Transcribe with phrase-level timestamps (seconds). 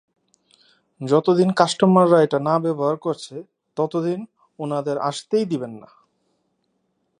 [1.01, 3.35] যতদিন কাস্টমাররা এটা না ব্যবহার করছে,
[3.77, 4.19] ততদিন,
[4.59, 5.89] ওনাদের আসতেই দিবেন না।